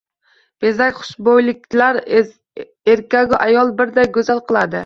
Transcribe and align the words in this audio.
Bezak, 0.63 1.01
xushbo‘yliklar 1.03 2.01
erkagu 2.95 3.41
ayolni 3.49 3.81
birday 3.83 4.11
go‘zal 4.19 4.47
qiladi. 4.51 4.79